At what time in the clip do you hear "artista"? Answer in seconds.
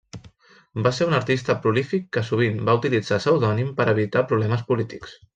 1.17-1.55